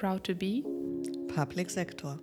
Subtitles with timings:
[0.00, 0.62] Proud to be
[1.34, 2.18] Public Sector.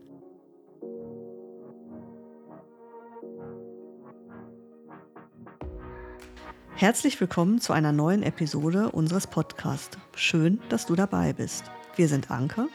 [6.73, 9.95] Herzlich willkommen zu einer neuen Episode unseres Podcasts.
[10.15, 11.65] Schön, dass du dabei bist.
[11.95, 12.67] Wir sind Anke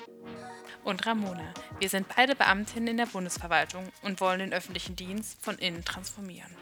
[0.84, 1.52] und Ramona.
[1.80, 6.52] Wir sind beide Beamtinnen in der Bundesverwaltung und wollen den öffentlichen Dienst von innen transformieren.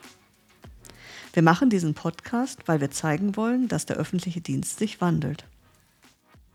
[1.34, 5.44] Wir machen diesen Podcast, weil wir zeigen wollen, dass der öffentliche Dienst sich wandelt.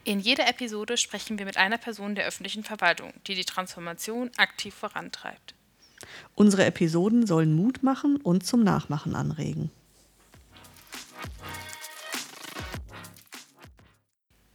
[0.08, 4.76] In jeder Episode sprechen wir mit einer Person der öffentlichen Verwaltung, die die Transformation aktiv
[4.76, 5.56] vorantreibt.
[6.36, 9.72] Unsere Episoden sollen Mut machen und zum Nachmachen anregen.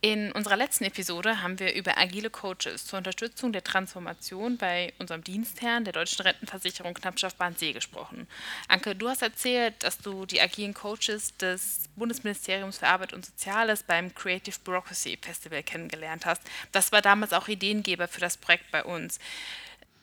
[0.02, 5.22] In unserer letzten Episode haben wir über agile Coaches zur Unterstützung der Transformation bei unserem
[5.22, 8.26] Dienstherrn der deutschen Rentenversicherung Knappschaft Bahnsee gesprochen.
[8.66, 13.82] Anke, du hast erzählt, dass du die agilen Coaches des Bundesministeriums für Arbeit und Soziales
[13.82, 16.40] beim Creative Bureaucracy Festival kennengelernt hast.
[16.72, 19.18] Das war damals auch Ideengeber für das Projekt bei uns.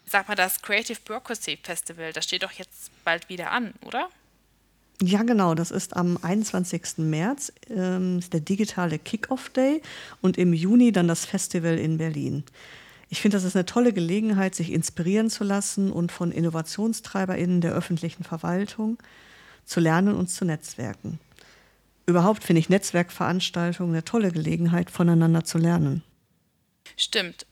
[0.05, 4.11] Sag mal, das Creative Bureaucracy Festival, das steht doch jetzt bald wieder an, oder?
[5.01, 5.53] Ja, genau.
[5.53, 6.97] Das ist am 21.
[6.97, 9.81] März, ähm, der digitale Kick-Off-Day
[10.21, 12.43] und im Juni dann das Festival in Berlin.
[13.09, 17.73] Ich finde, das ist eine tolle Gelegenheit, sich inspirieren zu lassen und von InnovationstreiberInnen der
[17.73, 18.97] öffentlichen Verwaltung
[19.65, 21.19] zu lernen und zu netzwerken.
[22.05, 26.03] Überhaupt finde ich Netzwerkveranstaltungen eine tolle Gelegenheit, voneinander zu lernen.
[26.95, 27.45] Stimmt.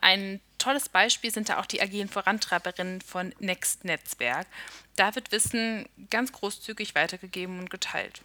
[0.00, 4.46] Ein tolles Beispiel sind da auch die agilen Vorantreiberinnen von Next Netzwerk.
[4.96, 8.22] Da wird Wissen ganz großzügig weitergegeben und geteilt.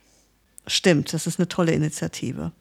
[0.68, 2.52] Stimmt, das ist eine tolle Initiative.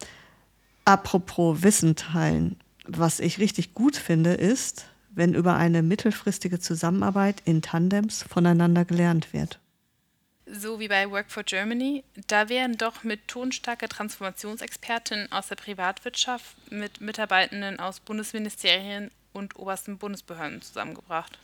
[0.85, 2.59] Apropos Wissen teilen.
[2.87, 9.33] Was ich richtig gut finde, ist, wenn über eine mittelfristige Zusammenarbeit in Tandems voneinander gelernt
[9.33, 9.59] wird.
[10.47, 16.71] So wie bei Work for Germany, da werden doch mit tonstarke Transformationsexpertinnen aus der Privatwirtschaft
[16.71, 21.39] mit Mitarbeitenden aus Bundesministerien und obersten Bundesbehörden zusammengebracht.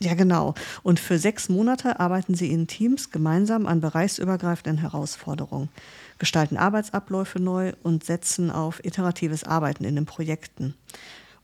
[0.00, 0.54] Ja, genau.
[0.84, 5.70] Und für sechs Monate arbeiten sie in Teams gemeinsam an bereichsübergreifenden Herausforderungen,
[6.18, 10.74] gestalten Arbeitsabläufe neu und setzen auf iteratives Arbeiten in den Projekten.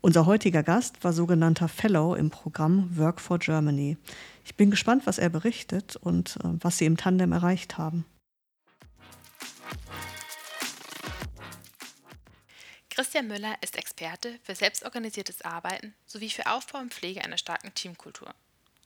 [0.01, 3.97] Unser heutiger Gast war sogenannter Fellow im Programm Work for Germany.
[4.45, 8.05] Ich bin gespannt, was er berichtet und äh, was sie im Tandem erreicht haben.
[12.95, 18.33] Christian Müller ist Experte für selbstorganisiertes Arbeiten sowie für Aufbau und Pflege einer starken Teamkultur.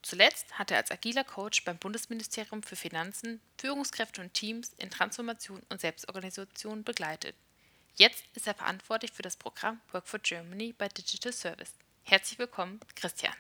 [0.01, 5.61] Zuletzt hat er als agiler Coach beim Bundesministerium für Finanzen Führungskräfte und Teams in Transformation
[5.69, 7.37] und Selbstorganisation begleitet.
[7.97, 11.75] Jetzt ist er verantwortlich für das Programm Work for Germany bei Digital Service.
[12.05, 13.35] Herzlich willkommen, Christian.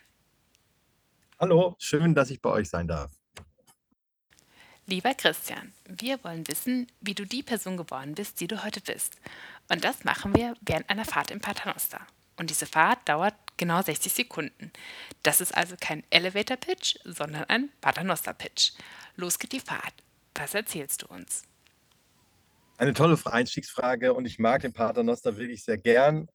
[1.41, 3.11] Hallo, schön, dass ich bei euch sein darf.
[4.91, 9.17] Lieber Christian, wir wollen wissen, wie du die Person geworden bist, die du heute bist.
[9.69, 12.01] Und das machen wir während einer Fahrt im Paternoster.
[12.37, 14.73] Und diese Fahrt dauert genau 60 Sekunden.
[15.23, 18.73] Das ist also kein Elevator-Pitch, sondern ein Paternoster-Pitch.
[19.17, 19.95] Los geht die Fahrt.
[20.35, 21.43] Was erzählst du uns?
[22.79, 26.29] Eine tolle Einstiegsfrage und ich mag den Paternoster wirklich sehr gern.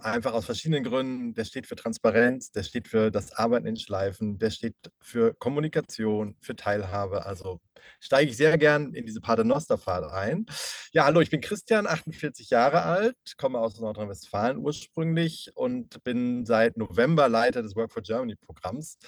[0.00, 1.34] Einfach aus verschiedenen Gründen.
[1.34, 6.36] Der steht für Transparenz, der steht für das Arbeiten in Schleifen, der steht für Kommunikation,
[6.40, 7.26] für Teilhabe.
[7.26, 7.60] Also
[7.98, 10.46] steige ich sehr gern in diese Paternosterfahrt ein.
[10.92, 16.76] Ja, hallo, ich bin Christian, 48 Jahre alt, komme aus Nordrhein-Westfalen ursprünglich und bin seit
[16.76, 18.98] November Leiter des Work for Germany Programms.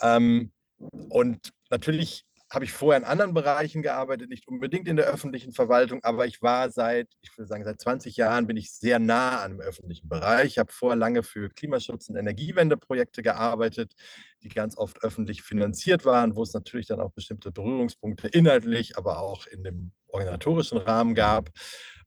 [0.00, 5.52] Ähm, und natürlich habe ich vorher in anderen Bereichen gearbeitet, nicht unbedingt in der öffentlichen
[5.52, 9.42] Verwaltung, aber ich war seit, ich würde sagen, seit 20 Jahren bin ich sehr nah
[9.42, 10.46] an dem öffentlichen Bereich.
[10.46, 13.94] Ich habe vorher lange für Klimaschutz- und Energiewendeprojekte gearbeitet,
[14.42, 19.18] die ganz oft öffentlich finanziert waren, wo es natürlich dann auch bestimmte Berührungspunkte inhaltlich, aber
[19.18, 21.50] auch in dem organisatorischen Rahmen gab.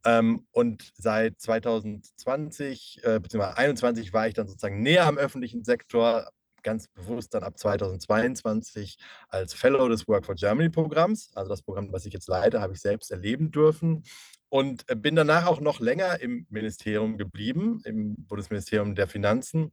[0.05, 3.39] Ähm, und seit 2020 äh, bzw.
[3.39, 6.29] 2021 war ich dann sozusagen näher am öffentlichen Sektor,
[6.67, 8.97] ganz bewusst dann ab 2022
[9.29, 11.31] als Fellow des Work for Germany Programms.
[11.33, 14.03] Also das Programm, was ich jetzt leite, habe ich selbst erleben dürfen.
[14.49, 19.71] Und äh, bin danach auch noch länger im Ministerium geblieben, im Bundesministerium der Finanzen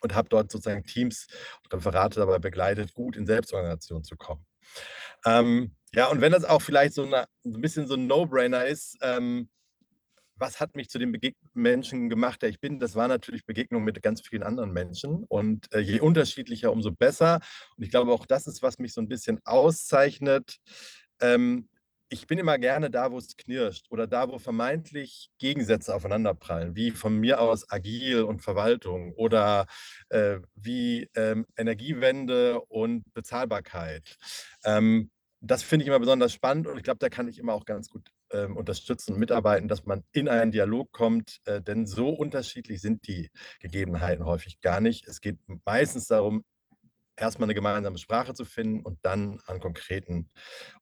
[0.00, 1.26] und habe dort sozusagen Teams
[1.62, 4.46] und Referate dabei begleitet, gut in Selbstorganisation zu kommen.
[5.26, 8.64] Ähm, ja, und wenn das auch vielleicht so, eine, so ein bisschen so ein No-Brainer
[8.64, 9.50] ist, ähm,
[10.38, 12.78] was hat mich zu dem Begeg Menschen gemacht, der ich bin?
[12.78, 15.24] Das war natürlich Begegnung mit ganz vielen anderen Menschen.
[15.24, 17.40] Und äh, je unterschiedlicher, umso besser.
[17.76, 20.58] Und ich glaube, auch das ist, was mich so ein bisschen auszeichnet.
[21.20, 21.68] Ähm,
[22.10, 26.90] ich bin immer gerne da, wo es knirscht oder da, wo vermeintlich Gegensätze aufeinanderprallen, wie
[26.90, 29.66] von mir aus Agil und Verwaltung oder
[30.08, 34.16] äh, wie ähm, Energiewende und Bezahlbarkeit.
[34.64, 35.10] Ähm,
[35.40, 37.90] das finde ich immer besonders spannend und ich glaube, da kann ich immer auch ganz
[37.90, 43.06] gut ähm, unterstützen mitarbeiten, dass man in einen Dialog kommt, äh, denn so unterschiedlich sind
[43.08, 43.30] die
[43.60, 45.06] Gegebenheiten häufig gar nicht.
[45.08, 46.44] Es geht meistens darum,
[47.16, 50.30] erstmal eine gemeinsame Sprache zu finden und dann an konkreten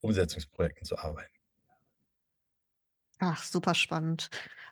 [0.00, 1.34] Umsetzungsprojekten zu arbeiten.
[3.18, 4.28] Ach, super spannend.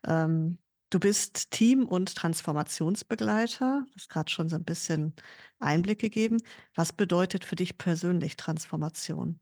[0.06, 0.58] Ähm,
[0.90, 3.84] du bist Team und Transformationsbegleiter.
[3.88, 5.14] Du hast grad schon so 'n bisschen
[5.58, 6.38] Einblick gegeben.
[6.74, 9.40] Was bedeutet für dich persönlich Transformation?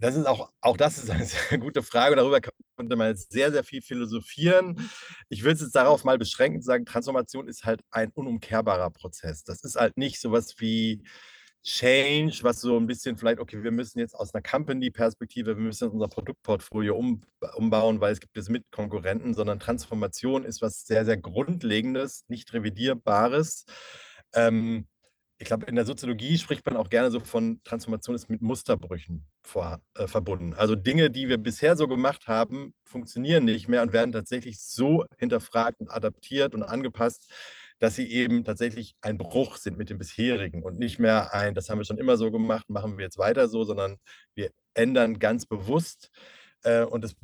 [0.00, 2.16] Das ist auch auch das ist eine sehr gute Frage.
[2.16, 2.40] Darüber
[2.76, 4.90] könnte man jetzt sehr, sehr viel philosophieren.
[5.28, 9.44] Ich will es jetzt darauf mal beschränken und sagen, Transformation ist halt ein unumkehrbarer Prozess.
[9.44, 11.02] Das ist halt nicht so was wie
[11.62, 15.88] Change, was so 'n bisschen vielleicht okay, wir müssen jetzt aus 'ner Company-Perspektive wir müssen
[15.90, 17.22] unser Produktportfolio um
[17.56, 23.64] umbauen, weil es gibt jetzt Mitkonkurrenten, sondern Transformation ist was sehr, sehr Grundlegendes, nicht Revidierbares.
[24.34, 24.86] Ähm,
[25.44, 29.26] ich glaube, in der Soziologie spricht man auch gerne so von Transformation ist mit Musterbrüchen
[29.42, 30.54] vor äh, verbunden.
[30.54, 35.04] Also, Dinge, die wir bisher so gemacht haben, funktionieren nicht mehr und werden tatsächlich so
[35.18, 37.30] hinterfragt und adaptiert und angepasst,
[37.78, 41.68] dass sie eben tatsächlich ein Bruch sind mit dem Bisherigen und nicht mehr ein: „Das
[41.68, 43.98] haben wir schon immer so gemacht, machen wir jetzt weiter so“, sondern
[44.34, 46.10] wir ändern ganz bewusst,
[46.62, 47.14] äh, und das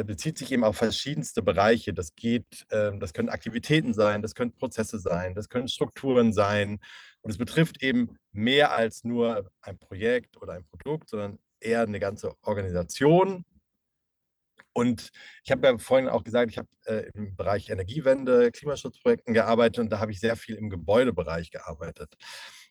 [0.00, 1.92] äh, bezieht sich eben auf verschiedenste Bereiche.
[1.94, 6.78] Das geht ähm, das können Aktivitäten sein, das können Prozesse sein, das können Strukturen sein.
[7.22, 12.00] Und es betrifft eben mehr als nur ein Projekt oder ein Produkt, sondern eher 'ne
[12.00, 13.44] ganze Organisation.
[14.76, 15.10] Und
[15.44, 19.90] ich habe ja vorhin auch gesagt, ich habe, äh, im Bereich Energiewende, Klimaschutzprojekten gearbeitet und
[19.90, 22.14] da habe ich sehr viel im Gebäudebereich gearbeitet.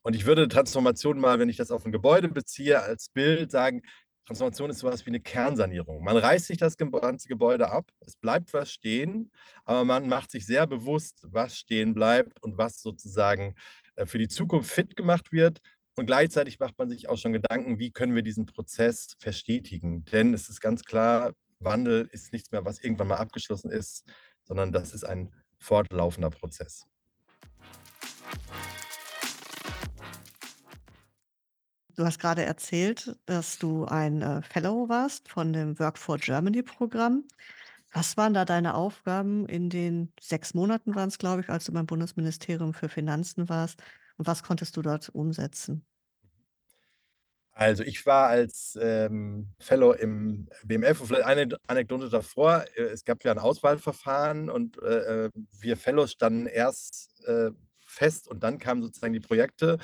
[0.01, 3.81] Und ich würde Transformation mal, wenn ich das auf 'n Gebäude beziehe, als Bild sagen:
[4.29, 6.03] Transformation ist so was wie 'ne Kernsanierung.
[6.03, 9.31] Man reißt sich das ganze Gebäude ab, es bleibt was stehen,
[9.65, 13.55] aber man macht sich sehr bewusst, was stehen bleibt und was sozusagen,
[13.95, 15.61] äh, für die Zukunft fit gemacht wird.
[15.97, 20.33] Und gleichzeitig macht man sich auch schon Gedanken: „Wie können wir diesen Prozess verstetigen?“ Denn
[20.35, 24.05] es ist ganz klar, Wandel ist nichts mehr, was irgendwann mal abgeschlossen ist,
[24.43, 26.88] sondern das ist ein fortlaufender Prozess.
[31.99, 37.25] Du hast grade erzählt, dass du ein, äh, Fellow warst von dem Work4Germany-Programm.
[37.91, 41.87] Was waren da deine Aufgaben in den 6 Monaten waren's, glaube ich, als du beim
[41.87, 43.83] Bundesministerium für Finanzen warst
[44.17, 45.85] und was konntest du dort umsetzen?
[47.53, 52.65] Also, ich war als, ähm, Fellow im BMF und vielleicht eine Anekdote davor.
[52.75, 55.29] Äh, es gab ja 'n Auswahlverfahren und, äh, äh,
[55.59, 57.51] wir Fellows standen erst, äh,
[57.85, 59.77] fest und dann kamen sozusagen die Projekte.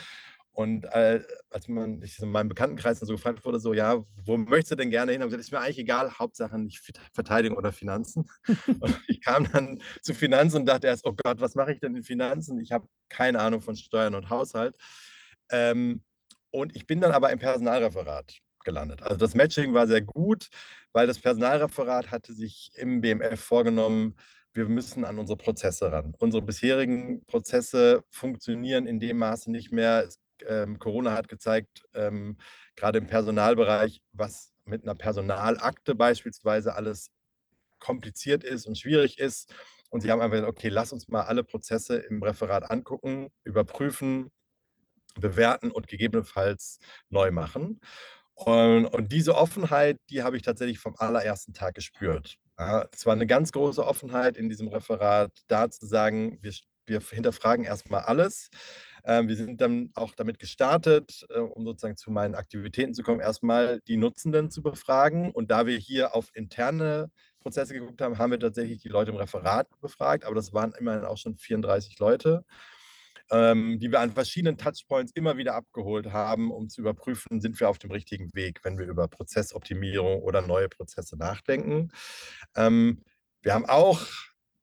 [0.55, 4.37] Und, äh, als man ich in meinem Bekanntenkreis dann so gefragt wurde, so: „Ja, wo
[4.37, 6.99] möchtest du denn gerne hin?“ Habe ich gesagt: „Ist mir eigentlich egal, Hauptsache nicht Vert
[7.13, 8.29] Verteidigung oder Finanzen.“
[8.79, 11.95] Und ich kam dann zu Finanzen und dachte erst: „Oh Gott, was mache ich denn
[11.95, 12.59] in Finanzen?
[12.59, 14.77] Ich habe keine Ahnung von Steuern und Haushalt.“
[15.51, 16.03] Ähm,
[16.51, 19.01] und ich bin dann aber im Personalreferat gelandet.
[19.03, 20.49] Also, das Matching war sehr gut,
[20.93, 24.15] weil das Personalreferat hatte sich im BMF vorgenommen:
[24.53, 30.05] „Wir müssen an unsere Prozesse ran.“ Unsere bisherigen Prozesse funktionieren in dem Maße nicht mehr.
[30.07, 32.37] Es ähm, Corona hat gezeigt, ähm,
[32.75, 37.11] grade im Personalbereich, was mit 'ner Personalakte beispielsweise alles
[37.79, 39.53] kompliziert ist und schwierig ist.
[39.91, 44.31] Und sie haben einfach gesagt: „Okay, lass uns mal alle Prozesse im Referat angucken, überprüfen,
[45.19, 46.79] bewerten und gegebenenfalls
[47.09, 47.79] neu machen.“
[48.35, 52.37] Und und diese Offenheit, die habe ich tatsächlich vom allerersten Tag gespürt.
[52.59, 56.53] Ja, es war 'ne ganz große Offenheit in diesem Referat, da zu sagen: „Wir
[56.87, 58.49] wir hinterfragen erst mal alles.“
[59.05, 63.19] Ähm, wir sind dann auch damit gestartet, äh, um sozusagen zu meinen Aktivitäten zu kommen,
[63.19, 65.31] erst mal die Nutzenden zu befragen.
[65.31, 69.17] Und da wir hier auf interne Prozesse geguckt haben, haben wir tatsächlich die Leute im
[69.17, 72.43] Referat befragt, aber das waren immerhin auch schon 34 Leute,
[73.31, 77.69] ähm, die wir an verschiedenen Touchpoints immer wieder abgeholt haben, um zu überprüfen, sind wir
[77.69, 81.91] auf dem richtigen Weg, wenn wir über Prozessoptimierung oder neue Prozesse nachdenken.
[82.55, 83.03] Ähm,
[83.43, 84.01] wir haben auch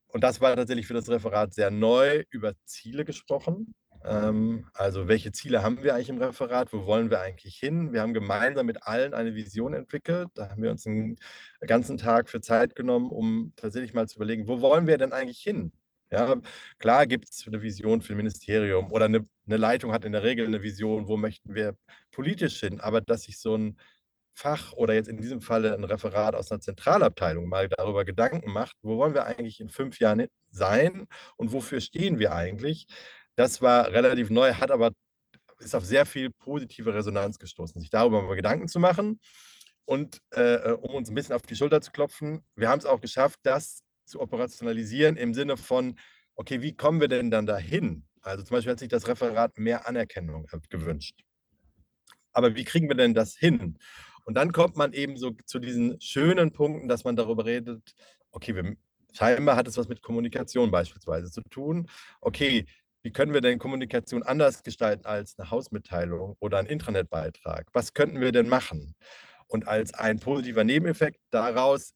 [0.09, 3.75] und das war tatsächlich für das Referat sehr neu, über Ziele gesprochen.
[4.05, 6.73] Ähm, also, welche Ziele haben wir eigentlich im Referat?
[6.73, 7.93] Wo wollen wir eigentlich hin?
[7.93, 10.29] Wir haben gemeinsam mit allen eine Vision entwickelt.
[10.35, 11.17] Da haben wir uns 'n
[11.61, 15.41] ganzen Tag für Zeit genommen, um tatsächlich mal zu überlegen: „Wo wollen wir denn eigentlich
[15.41, 15.73] hin?“
[16.11, 16.37] Ja,
[16.79, 20.49] klar gibt's 'ne Vision für 'n Ministerium oder 'ne 'ne Leitung hat in der Regel
[20.49, 21.77] 'ne Vision, wo möchten wir
[22.11, 22.81] politisch hin.
[22.81, 23.77] Aber dass sich so 'n
[24.35, 28.77] Fach oder jetzt in diesem Falle 'n Referat aus 'ner Zentralabteilung mal darüber Gedanken macht:
[28.83, 31.07] „Wo wollen wir eigentlich in 5 Jahren sein
[31.37, 32.87] und wofür stehen wir eigentlich?“
[33.39, 34.93] Das war relativ neu, hat aber
[35.61, 39.21] ist auf sehr viel positive Resonanz gestoßen, sich darüber mal Gedanken zu machen.
[39.87, 43.01] Und, äh, äh, um uns 'n bisschen auf die Schulter zu klopfen, wir haben's auch
[43.01, 45.99] geschafft, das zu operationalisieren im Sinne von:
[46.37, 49.89] „Okay, wie kommen wir denn dann dahin?“ Also, zum Beispiel hat sich das Referat mehr
[49.89, 51.23] Anerkennung, gewünscht.
[52.33, 53.79] Aber wie kriegen wir denn das hin?
[54.25, 57.95] Und dann kommt man eben so zu diesen schönen Punkten, dass man darüber redet,
[58.31, 58.77] okay, wir,
[59.13, 61.89] scheinbar hat es was mit Kommunikation beispielsweise zu tun.
[62.21, 62.67] Okay,
[63.03, 67.67] wie können wir denn Kommunikation anders gestalten als eine Hausmitteilung oder ein Internetbeitrag?
[67.73, 68.95] Was könnten wir denn machen?
[69.49, 71.95] Und als ein positiver Nebeneffekt daraus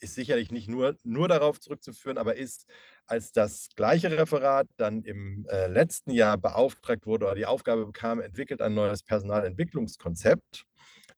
[0.00, 2.66] ist sicherlich nicht nur, nur darauf zurückzuführen, aber ist,
[3.06, 8.20] als das gleiche Referat dann im äh, letzten Jahr beauftragt wurde oder die Aufgabe bekam,
[8.20, 10.64] entwickelt ein neues Personalentwicklungskonzept,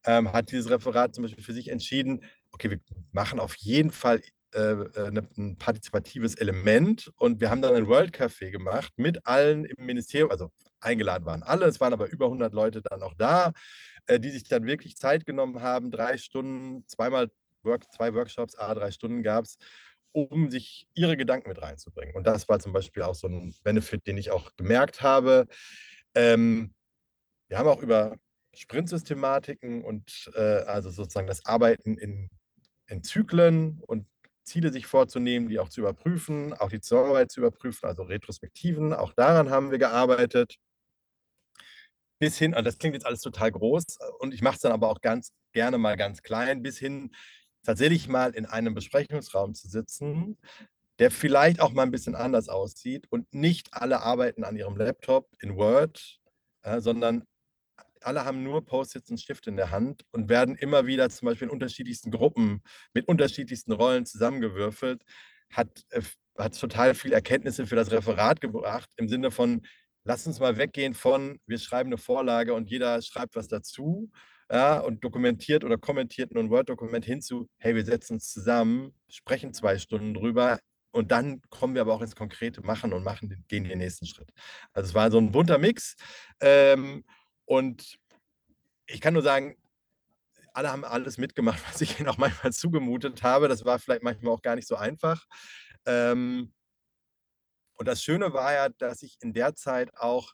[0.04, 2.80] ähm, hat dieses Referat zum Beispiel für sich entschieden, okay, wir
[3.12, 4.22] machen auf jeden Fall
[4.54, 10.30] ein partizipatives Element und wir haben dann ein World Café gemacht mit allen im Ministerium,
[10.30, 10.50] also
[10.80, 13.52] eingeladen waren alle, es waren aber über 100 Leute dann auch da,
[14.06, 17.30] äh, die sich dann wirklich Zeit genommen haben, drei Stunden, zweimal
[17.62, 19.58] Work, zwei Workshops, a drei Stunden gab es,
[20.12, 22.14] um sich ihre Gedanken mit reinzubringen.
[22.14, 25.46] Und das war zum Beispiel auch so ein Benefit, den ich auch gemerkt habe.
[26.14, 26.72] Ähm,
[27.48, 28.16] wir haben auch über
[28.54, 32.30] Sprintsystematiken und äh, also sozusagen das Arbeiten in,
[32.86, 34.06] in Zyklen und
[34.46, 39.12] Ziele sich vorzunehmen, die auch zu überprüfen, auch die Zusammenarbeit zu überprüfen, also Retrospektiven, auch
[39.12, 40.56] daran haben wir gearbeitet.
[42.18, 44.88] Bis hin, also das klingt jetzt alles total groß und ich mache es dann aber
[44.88, 47.14] auch ganz gerne mal ganz klein, bis hin
[47.62, 50.38] tatsächlich mal in einem Besprechungsraum zu sitzen,
[50.98, 55.28] der vielleicht auch mal ein bisschen anders aussieht und nicht alle arbeiten an ihrem Laptop
[55.40, 56.20] in Word,
[56.62, 57.24] äh, sondern
[58.02, 61.48] alle haben nur Post-its und Stift in der Hand und werden immer wieder zum Beispiel
[61.48, 62.62] in unterschiedlichsten Gruppen
[62.94, 65.02] mit unterschiedlichsten Rollen zusammengewürfelt,
[65.50, 66.02] hat, äh,
[66.38, 69.62] hat total viel Erkenntnisse für das Referat gebracht, im Sinne von,
[70.04, 74.10] lass uns mal weggehen von, wir schreiben eine Vorlage und jeder schreibt was dazu,
[74.50, 79.52] ja, und dokumentiert oder kommentiert nur ein Word-Dokument hinzu, hey, wir setzen uns zusammen, sprechen
[79.52, 80.58] zwei Stunden drüber
[80.92, 84.30] und dann kommen wir aber auch ins konkrete Machen und machen, gehen den nächsten Schritt.
[84.72, 85.96] Also es war so ein bunter Mix
[86.40, 87.04] ähm,
[87.46, 87.98] und
[88.86, 89.56] ich kann nur sagen,
[90.52, 93.48] alle haben alles mitgemacht, was ich ihnen auch manchmal zugemutet habe.
[93.48, 95.24] Das war vielleicht manchmal auch gar nicht so einfach.
[95.86, 96.52] Ähm,
[97.78, 100.32] und das Schöne war ja, dass ich in der Zeit auch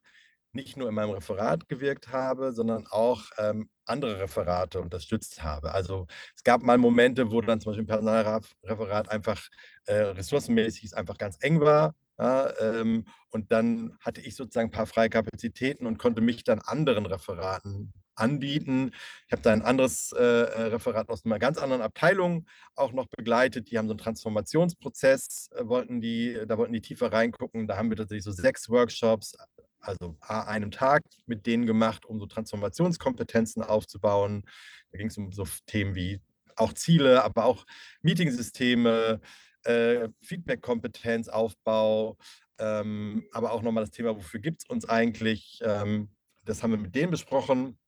[0.52, 5.72] nicht nur in meinem Referat gewirkt habe, sondern auch ähm, andere Referate unterstützt habe.
[5.72, 9.48] Also es gab mal Momente, wo dann zum Beispiel im Personalreferat einfach
[9.86, 11.94] äh, ressourcenmäßig es einfach ganz eng war.
[12.18, 16.60] Ja, ähm, und dann hatte ich sozusagen ein paar freie Kapazitäten und konnte mich dann
[16.60, 18.92] anderen Referaten anbieten.
[19.26, 23.06] Ich habe da ein anderes äh, äh, Referat aus einer ganz anderen Abteilung auch noch
[23.08, 23.70] begleitet.
[23.70, 27.66] Die haben so einen Transformationsprozess, äh, wollten die, da wollten die tiefer reingucken.
[27.66, 29.34] Da haben wir tatsächlich so sechs Workshops,
[29.80, 34.44] also a einem Tag mit denen gemacht, um so Transformationskompetenzen aufzubauen.
[34.92, 36.20] Da ging es um so Themen wie
[36.56, 37.64] auch Ziele, aber auch
[38.02, 39.20] Meetingsysteme,
[39.64, 42.16] äh, Feedback-Kompetenz, Aufbau,
[42.58, 45.60] ähm, aber auch nochmal das Thema, wofür gibt es uns eigentlich?
[45.62, 46.08] Ähm,
[46.44, 47.78] das haben wir mit denen besprochen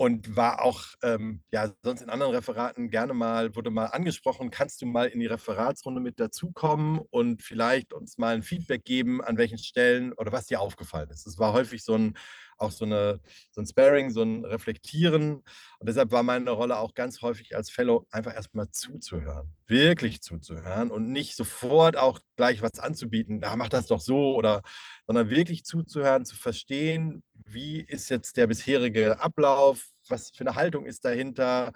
[0.00, 4.80] und war auch ähm, ja sonst in anderen Referaten gerne mal wurde mal angesprochen, kannst
[4.80, 9.36] du mal in die Referatsrunde mit dazukommen und vielleicht uns mal ein Feedback geben, an
[9.36, 11.26] welchen Stellen oder was dir aufgefallen ist.
[11.26, 12.16] Es war häufig so ein
[12.56, 15.36] auch so, eine, so ein Sparing, so ein Reflektieren.
[15.78, 20.90] Und deshalb war meine Rolle auch ganz häufig als Fellow einfach erstmal zuzuhören, wirklich zuzuhören
[20.90, 24.62] und nicht sofort auch gleich was anzubieten, ja, mach das doch so oder,
[25.06, 30.86] sondern wirklich zuzuhören, zu verstehen, wie ist jetzt der bisherige Ablauf, was für eine Haltung
[30.86, 31.72] ist dahinter,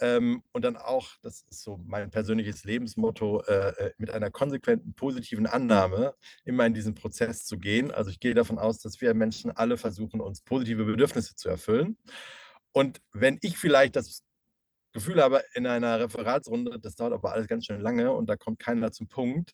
[0.00, 4.94] ähm, und dann auch, das ist so mein persönliches Lebensmotto, äh, äh, mit einer konsequenten
[4.94, 6.14] positiven Annahme
[6.44, 7.90] immer in diesen Prozess zu gehen.
[7.90, 11.96] Also ich gehe davon aus, dass wir Menschen alle versuchen, uns positive Bedürfnisse zu erfüllen.
[12.72, 14.22] Und wenn ich vielleicht das
[14.92, 18.58] Gefühl habe, in einer Referatsrunde, das dauert aber alles ganz schön lange und da kommt
[18.58, 19.52] keiner zum Punkt,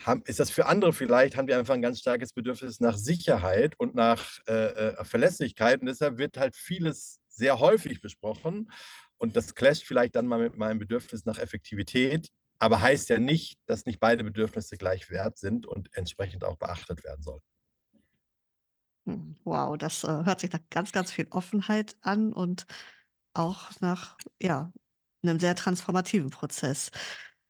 [0.00, 3.78] haben, ist das für andere vielleicht, haben wir einfach ein ganz starkes Bedürfnis nach Sicherheit
[3.78, 5.80] und nach äh, äh Verlässlichkeit.
[5.80, 8.70] Und deshalb wird halt vieles sehr häufig besprochen.
[9.18, 13.58] Und das clasht vielleicht dann mal mit meinem Bedürfnis nach Effektivität, aber heißt ja nicht,
[13.66, 17.42] dass nicht beide Bedürfnisse gleich wert sind und entsprechend auch beachtet werden sollen.
[19.06, 22.66] Hm, wow, das, äh, hört sich nach ganz, ganz viel Offenheit an und
[23.34, 24.72] auch nach, ja,
[25.22, 26.90] einem sehr transformativen Prozess.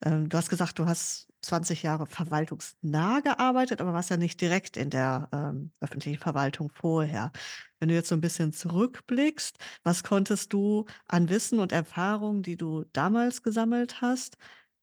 [0.05, 4.77] Ähm, du hast gesagt, du hast 20 Jahre verwaltungsnah gearbeitet, aber warst ja nicht direkt
[4.77, 7.33] in der, ähm, öffentlichen Verwaltung vorher.
[7.81, 12.57] Wenn du jetzt so ein bisschen zurückblickst, was konntest du an Wissen und Erfahrungen, die
[12.57, 14.37] du damals gesammelt hast,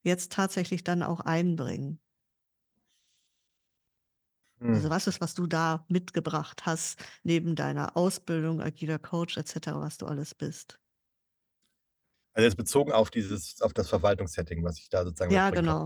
[0.03, 1.99] jetzt tatsächlich dann auch einbringen?
[4.65, 4.89] Also, Hm.
[4.89, 9.97] was ist, was du da mitgebracht hast, neben deiner Ausbildung, agiler Coach et cetera, was
[9.97, 10.79] du alles bist?
[12.33, 15.83] Also jetzt bezogen auf dieses auf das Verwaltungssetting, was ich da sozusagen Ja, mitbringen konnte.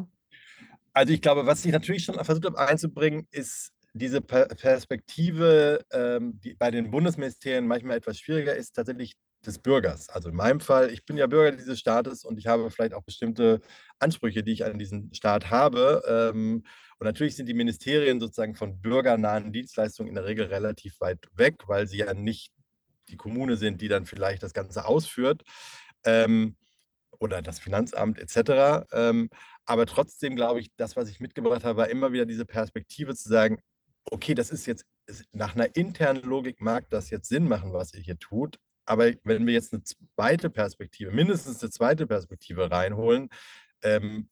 [0.93, 6.39] Also, ich glaube, was ich natürlich schon versucht habe einzubringen, ist diese Per Perspektive, ähm,
[6.43, 10.09] die bei den Bundesministerien manchmal etwas schwieriger ist, tatsächlich des Bürgers.
[10.09, 13.03] Also in meinem Fall, ich bin ja Bürger dieses Staates und ich habe vielleicht auch
[13.03, 13.61] bestimmte
[13.99, 16.01] Ansprüche, die ich an diesen Staat habe.
[16.07, 16.63] Ähm,
[16.99, 21.55] und natürlich sind die Ministerien sozusagen von bürgernahen Dienstleistungen in der Regel relativ weit weg,
[21.67, 22.51] weil sie ja nicht
[23.09, 25.43] die Kommune sind, die dann vielleicht das Ganze ausführt.
[26.05, 26.55] Ähm,
[27.19, 28.85] oder das Finanzamt etc.
[29.65, 33.29] Aber trotzdem glaube ich, das, was ich mitgebracht habe, war immer wieder diese Perspektive zu
[33.29, 33.59] sagen,
[34.05, 34.85] okay, das ist jetzt
[35.31, 38.59] nach einer internen Logik mag das jetzt Sinn machen, was ihr hier tut.
[38.85, 43.29] Aber wenn wir jetzt eine zweite Perspektive, mindestens eine zweite Perspektive reinholen,
[43.81, 44.29] ähm,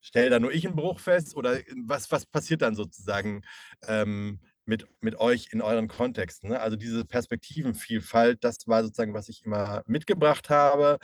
[0.00, 3.42] stelle da nur ich einen Bruch fest oder was, was passiert dann sozusagen
[3.88, 6.50] ähm, mit, mit euch in euren Kontexten?
[6.50, 6.60] Ne?
[6.60, 10.98] Also diese Perspektivenvielfalt, das war sozusagen, was ich immer mitgebracht habe.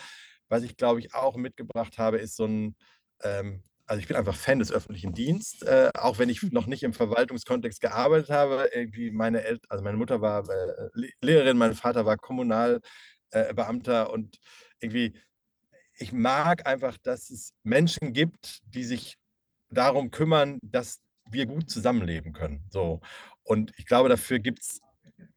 [0.52, 2.76] Was ich, glaube ich, auch mitgebracht habe, ist so ein,
[3.22, 6.82] ähm, also ich bin einfach Fan des öffentlichen Dienstes, äh, auch wenn ich noch nicht
[6.82, 8.68] im Verwaltungskontext gearbeitet habe.
[8.70, 10.90] Irgendwie meine Eltern, also meine Mutter war äh,
[11.22, 14.38] Lehrerin, mein Vater war Kommunalbeamter äh, und
[14.78, 15.14] irgendwie,
[15.96, 19.16] ich mag einfach, dass es Menschen gibt, die sich
[19.70, 22.62] darum kümmern, dass wir gut zusammenleben können.
[22.68, 23.00] So.
[23.42, 24.80] Und ich glaube, dafür gibt es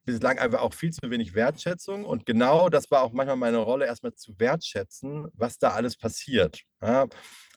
[0.05, 2.05] bislang einfach auch viel zu wenig Wertschätzung.
[2.05, 6.62] Und genau das war auch manchmal meine Rolle, erstmal zu wertschätzen, was da alles passiert.
[6.81, 7.07] Ja,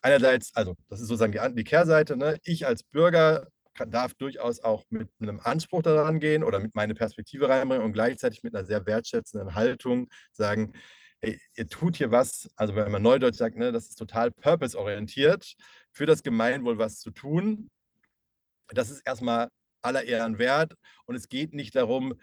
[0.02, 2.38] einerseits, also das ist sozusagen die, die Kehrseite, ne?
[2.44, 6.94] ich als Bürger kann, darf durchaus auch mit einem Anspruch daran gehen oder mit meiner
[6.94, 10.72] Perspektive reinbringen und gleichzeitig mit einer sehr wertschätzenden Haltung sagen,
[11.20, 15.54] hey, ihr tut hier was, also wenn man neudeutsch sagt, ne, das ist total purpose-orientiert,
[15.92, 17.70] für das Gemeinwohl was zu tun.
[18.68, 19.48] Das ist erstmal
[19.82, 20.74] aller Ehren wert
[21.06, 22.14] und es geht nicht darum,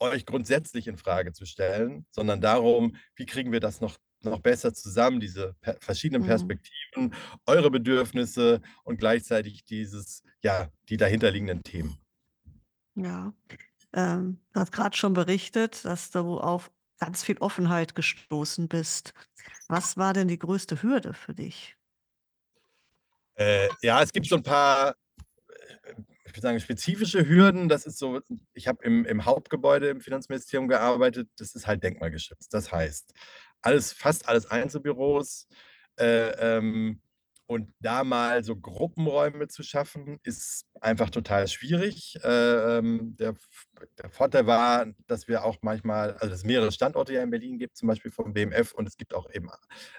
[0.00, 4.74] euch grundsätzlich in Frage zu stellen, sondern darum, wie kriegen wir das noch, noch besser
[4.74, 6.26] zusammen, diese per verschiedenen mhm.
[6.26, 7.12] Perspektiven, mhm.
[7.46, 11.98] eure Bedürfnisse und gleichzeitig dieses, ja, die dahinterliegenden Themen.
[12.94, 13.32] Ja,
[13.92, 19.14] ähm, du hast gerade schon berichtet, dass du auf ganz viel Offenheit gestoßen bist.
[19.68, 21.76] Was war denn die größte Hürde für dich?
[23.34, 24.96] Äh, ja, es gibt so ein paar
[26.24, 28.20] ich würde sagen, spezifische Hürden, das ist so,
[28.54, 32.52] ich habe im, im Hauptgebäude im Finanzministerium gearbeitet, das ist halt denkmalgeschützt.
[32.52, 33.12] Das heißt,
[33.62, 35.48] alles, fast alles Einzelbüros.
[35.96, 37.00] Äh, ähm,
[37.50, 42.18] und da mal so Gruppenräume zu schaffen, ist einfach total schwierig.
[42.22, 43.36] Äh, ähm, der,
[43.96, 47.78] der, Vorteil war, dass wir auch manchmal, also es mehrere Standorte ja in Berlin gibt,
[47.78, 49.48] zum Beispiel vom BMF, und es gibt auch eben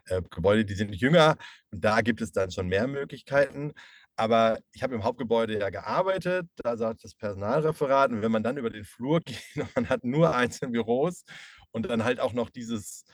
[0.06, 1.38] äh, Gebäude, die sind jünger.
[1.71, 3.73] Und da gibt es dann schon mehr Möglichkeiten.
[4.19, 8.58] Aber ich habe im Hauptgebäude ja gearbeitet, da sagt das Personalreferat, und wenn man dann
[8.58, 11.23] über den Flur geht und man hat nur einzelne Büros
[11.71, 13.05] und dann halt auch noch dieses,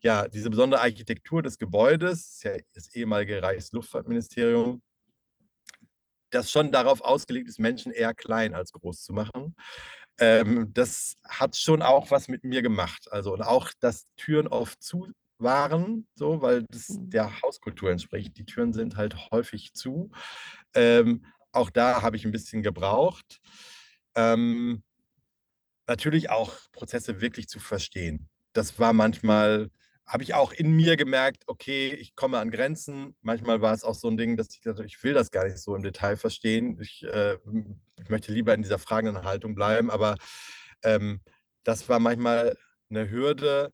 [0.00, 4.80] ja, diese besondere Architektur des Gebäudes, das, ja das ehemalige Reichsluftfahrtministerium,
[6.30, 9.54] das schon darauf ausgelegt ist, Menschen eher klein als groß zu machen.
[10.18, 13.12] Ähm, das hat schon auch was mit mir gemacht.
[13.12, 17.10] Also und auch, dass Türen oft zu waren, so, weil das mhm.
[17.10, 18.36] der Hauskultur entspricht.
[18.36, 20.10] Die Türen sind halt häufig zu.
[20.74, 23.40] Ähm, auch da habe ich ein bisschen gebraucht.
[24.14, 24.82] Ähm,
[25.86, 28.28] natürlich auch Prozesse wirklich zu verstehen.
[28.52, 29.70] Das war manchmal,
[30.06, 33.16] habe ich auch in mir gemerkt, okay, ich komme an Grenzen.
[33.22, 35.58] Manchmal war es auch so ein Ding, dass ich dachte, ich will das gar nicht
[35.58, 36.78] so im Detail verstehen.
[36.80, 37.38] Ich, äh,
[38.00, 40.16] ich möchte lieber in dieser fragenden Haltung bleiben, aber
[40.82, 41.20] ähm,
[41.64, 42.56] das war manchmal
[42.90, 43.72] eine Hürde,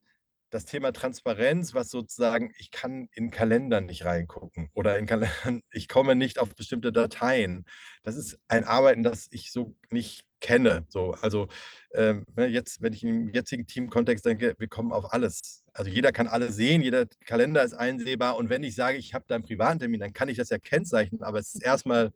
[0.51, 5.89] das Thema Transparenz, was sozusagen, ich kann in Kalendern nicht reingucken oder in Kalendern, ich
[5.89, 7.65] komme nicht auf bestimmte Dateien.
[8.03, 10.87] Das ist ein Arbeiten, das ich so nicht kenne.
[10.89, 11.49] So, also
[11.95, 15.65] ähm, ne, jetzt, wenn ich im jetzigen Teamkontext denke, wir kommen auf alles.
[15.73, 19.25] Also jeder kann alles sehen, jeder Kalender ist einsehbar und wenn ich sage, ich habe
[19.29, 22.13] da einen privaten Termin, dann kann ich das ja kennzeichnen, aber es ist erstmal,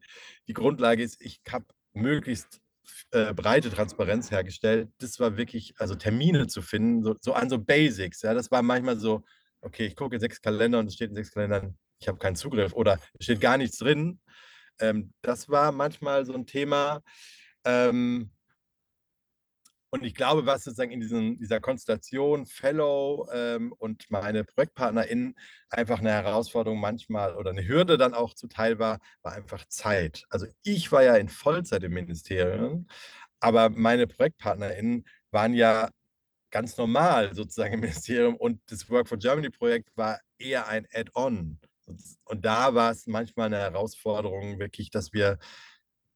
[0.48, 2.60] die Grundlage ist, ich habe möglichst
[3.10, 4.88] äh, breite Transparenz hergestellt.
[4.98, 8.22] Das war wirklich, also Termine zu finden, so, so an so Basics.
[8.22, 9.24] Ja, das war manchmal so,
[9.60, 12.36] okay, ich gucke in sechs Kalender und es steht in sechs Kalendern, ich habe keinen
[12.36, 14.20] Zugriff oder es steht gar nichts drin.
[14.80, 17.02] Ähm, das war manchmal so ein Thema.
[17.64, 18.30] Ähm,
[19.94, 25.36] und ich glaube, was sozusagen in diesen, dieser Konstellation Fellow ähm, und meine ProjektpartnerInnen
[25.68, 30.24] einfach eine Herausforderung manchmal oder eine Hürde dann auch zuteil war, war einfach Zeit.
[30.30, 32.88] Also ich war ja in Vollzeit im Ministerium,
[33.38, 35.90] aber meine ProjektpartnerInnen waren ja
[36.50, 41.60] ganz normal sozusagen im Ministerium und das Work for Germany Projekt war eher ein Add-on.
[42.24, 45.38] Und da war es manchmal eine Herausforderung, wirklich, dass wir,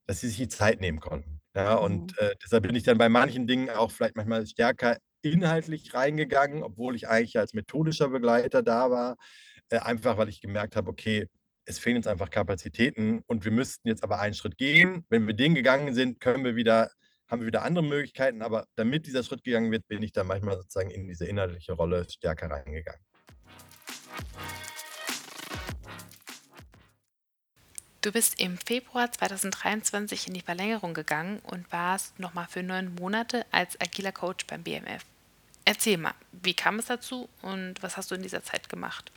[0.08, 1.40] dass sie sich die Zeit nehmen konnten.
[1.54, 2.26] Ja, und mhm.
[2.26, 6.96] äh, deshalb bin ich dann bei manchen Dingen auch vielleicht manchmal stärker inhaltlich reingegangen, obwohl
[6.96, 9.16] ich eigentlich als methodischer Begleiter da war.
[9.70, 11.26] Äh, einfach weil ich gemerkt habe, okay,
[11.66, 15.04] es fehlen uns einfach Kapazitäten und wir müssten jetzt aber einen Schritt gehen.
[15.10, 16.90] Wenn wir den gegangen sind, können wir wieder
[17.30, 20.56] haben wir wieder andere Möglichkeiten, aber damit dieser Schritt gegangen wird, bin ich dann manchmal
[20.56, 23.02] sozusagen in diese inhaltliche Rolle stärker reingegangen.
[28.00, 33.44] Du bist im Februar 2023 in die Verlängerung gegangen und warst nochmal für neun Monate
[33.50, 35.04] als agiler Coach beim BMF.
[35.64, 39.10] Erzähl mal, wie kam es dazu und was hast du in dieser Zeit gemacht?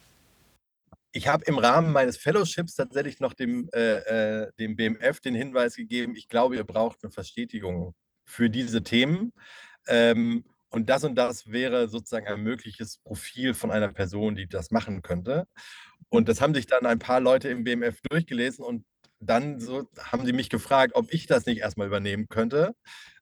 [1.11, 5.75] Ich habe im Rahmen meines Fellowships tatsächlich noch dem, äh, äh, dem BMF den Hinweis
[5.75, 7.93] gegeben, ich glaube, ihr braucht eine Verstetigung
[8.25, 9.31] für diese Themen.
[9.87, 14.71] Ähm, und das und das wäre sozusagen ein mögliches Profil von einer Person, die das
[14.71, 15.45] machen könnte.
[16.11, 18.85] Und das haben sich dann ein paar Leute im BMF durchgelesen und
[19.21, 22.75] dann so haben sie mich gefragt, ob ich das nicht erstmal übernehmen könnte.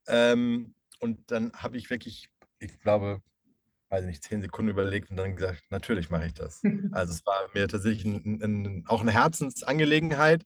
[0.07, 3.21] Ähm, und dann habe ich wirklich, ich glaube,
[3.89, 6.61] weiß nicht, zehn Sekunden überlegt und dann gesagt, natürlich mache ich das.
[6.91, 10.43] Also es war mir tatsächlich ein, ein, auch eine Herzensangelegenheit.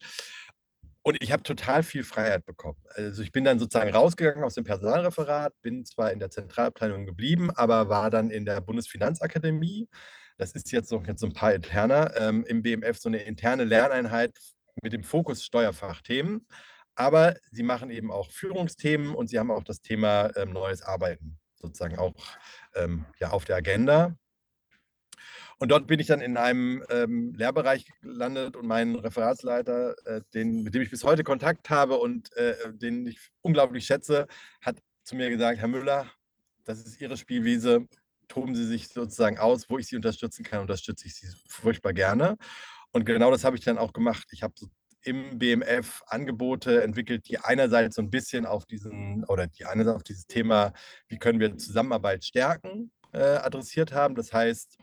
[1.01, 2.77] Und ich habe total viel Freiheit bekommen.
[2.95, 7.51] Also ich bin dann sozusagen rausgegangen aus dem Personalreferat, bin zwar in der Zentralabteilung geblieben,
[7.51, 9.87] aber war dann in der Bundesfinanzakademie.
[10.37, 13.63] Das ist jetzt so, jetzt so ein paar interner, ähm, im BMF so eine interne
[13.63, 14.37] Lerneinheit
[14.81, 16.47] mit dem Fokus Steuerfachthemen.
[16.95, 21.39] Aber sie machen eben auch Führungsthemen und sie haben auch das Thema ähm, neues Arbeiten
[21.55, 22.13] sozusagen auch
[22.75, 24.15] ähm, ja, auf der Agenda.
[25.59, 30.63] Und dort bin ich dann in einem ähm, Lehrbereich gelandet und mein Referatsleiter, äh, den,
[30.63, 34.27] mit dem ich bis heute Kontakt habe und äh, den ich unglaublich schätze,
[34.61, 36.11] hat zu mir gesagt, Herr Müller,
[36.65, 37.87] das ist Ihre Spielwiese,
[38.27, 42.37] toben Sie sich sozusagen aus, wo ich Sie unterstützen kann, unterstütze ich Sie furchtbar gerne.
[42.91, 44.27] Und genau das habe ich dann auch gemacht.
[44.31, 44.67] Ich habe so
[45.03, 50.03] im BMF Angebote entwickelt, die einerseits so ein bisschen auf diesen oder die einerseits auf
[50.03, 50.73] dieses Thema,
[51.07, 54.15] wie können wir Zusammenarbeit stärken, äh, adressiert haben.
[54.15, 54.77] Das heißt,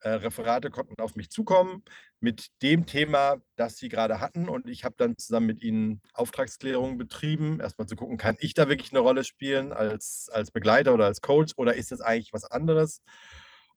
[0.00, 1.82] äh, Referate konnten auf mich zukommen
[2.20, 4.48] mit dem Thema, das sie gerade hatten.
[4.48, 8.68] Und ich habe dann zusammen mit ihnen Auftragsklärungen betrieben, erstmal zu gucken, kann ich da
[8.68, 12.44] wirklich eine Rolle spielen als, als Begleiter oder als Coach oder ist das eigentlich was
[12.44, 13.02] anderes?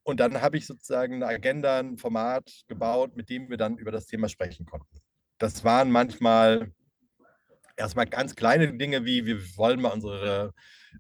[0.04, 3.92] Und dann habe ich sozusagen eine Agenda, ein Format gebaut, mit dem wir dann über
[3.92, 5.02] das Thema sprechen konnten
[5.40, 6.72] das waren manchmal
[7.78, 10.54] erstmal ganz kleine Dinge wie, wir wollen mal unsere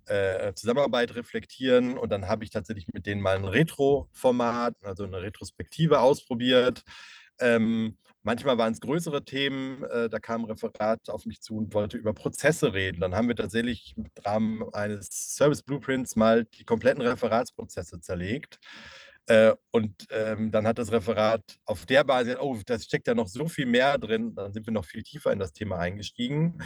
[0.06, 5.22] äh, Zusammenarbeit reflektieren und dann habe ich tatsächlich mit denen mal ein Retro-Format, also eine
[5.22, 6.84] Retrospektive ausprobiert.
[7.40, 11.74] Ähm, manchmal waren es größere Themen, äh, da kam ein Referat auf mich zu und
[11.74, 13.02] wollte über Prozesse reden.
[13.02, 18.60] Dann haben wir tatsächlich im Rahmen eines Service Blueprints mal die kompletten Referatsprozesse zerlegt
[19.30, 23.28] äh, und ähm, dann hat das Referat auf der Basis, oh, da steckt ja noch
[23.28, 26.64] so viel mehr drin, dann sind wir noch viel tiefer in das Thema eingestiegen.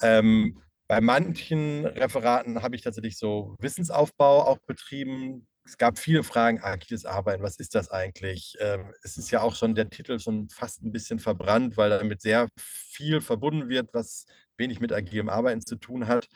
[0.00, 5.46] Ähm, bei manchen Referaten habe ich tatsächlich so Wissensaufbau auch betrieben.
[5.64, 8.54] Es gab viele Fragen, agiles Arbeiten, was ist das eigentlich?
[8.60, 12.20] Ähm, es ist ja auch schon der Titel schon fast ein bisschen verbrannt, weil damit
[12.20, 14.26] sehr viel verbunden wird, was
[14.58, 16.28] wenig mit agilem Arbeiten zu tun hat.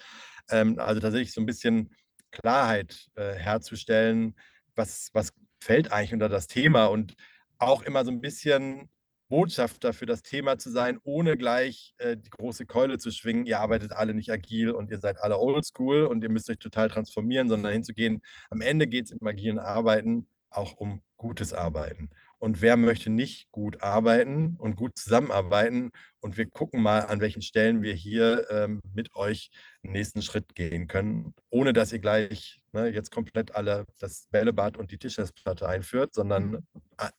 [0.51, 1.95] Ähm, also tatsächlich so ein bisschen
[2.31, 4.35] Klarheit äh, herzustellen,
[4.75, 7.15] was, was fällt eigentlich unter das Thema und
[7.59, 8.89] auch immer so ein bisschen
[9.29, 13.47] Botschafter für das Thema zu sein, ohne gleich äh, die große Keule zu schwingen.
[13.47, 16.89] Ihr arbeitet alle nicht agil und ihr seid alle oldschool und ihr müsst euch total
[16.89, 18.23] transformieren, sondern hinzugehen.
[18.51, 22.11] Am Ende geht es im agilen Arbeiten auch um gutes Arbeiten.
[22.39, 25.91] Und wer möchte nicht gut arbeiten und gut zusammenarbeiten?
[26.21, 29.51] Und wir gucken mal, an welchen Stellen wir hier ähm, mit euch
[29.83, 34.77] einen nächsten Schritt gehen können, ohne dass ihr gleich ne, jetzt komplett alle das Bällebad
[34.77, 36.67] und die Tischtennisplatte einführt, sondern mhm.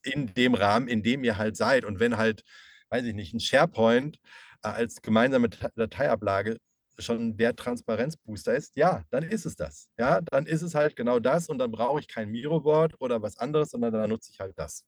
[0.03, 1.83] in dem Rahmen, in dem ihr halt seid.
[1.83, 2.43] Und wenn halt,
[2.89, 4.17] weiß ich nicht, ein SharePoint
[4.63, 6.57] äh, als gemeinsame Dateiablage
[6.97, 9.89] schon der Transparenzbooster ist, ja, dann ist es das.
[9.97, 13.37] Ja, dann ist es halt genau das und dann brauche ich kein Miroboard oder was
[13.37, 14.85] anderes, sondern dann nutze ich halt das.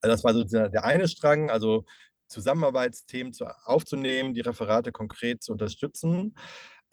[0.00, 1.84] Also das war so der, der eine Strang, also
[2.28, 6.34] Zusammenarbeitsthemen zu, aufzunehmen, die Referate konkret zu unterstützen.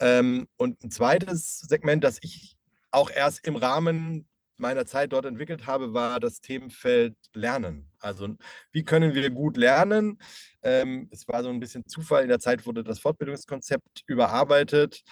[0.00, 2.56] Ähm, und ein zweites Segment, das ich
[2.90, 7.90] auch erst im Rahmen meiner Zeit dort entwickelt habe, war das Themenfeld Lernen.
[8.00, 8.36] Also
[8.72, 10.18] wie können wir gut lernen?
[10.62, 15.02] Ähm, es war so ein bisschen Zufall, in der Zeit wurde das Fortbildungskonzept überarbeitet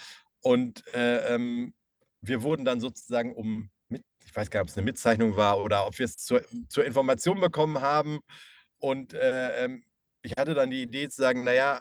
[0.41, 1.75] und äh, ähm,
[2.21, 3.71] wir wurden dann sozusagen um,
[4.27, 6.85] ich weiß gar nicht, ob es eine Mitzeichnung war oder ob wir es zur, zur
[6.85, 8.21] Information bekommen haben.
[8.79, 9.85] Und äh, ähm,
[10.23, 11.81] ich hatte dann die Idee zu sagen, naja,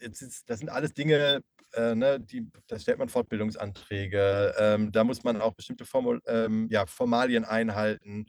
[0.00, 1.42] jetzt ist, das sind alles Dinge,
[1.76, 6.68] äh, ne, die, da stellt man Fortbildungsanträge, ähm, da muss man auch bestimmte Formul, ähm,
[6.70, 8.26] ja, Formalien einhalten.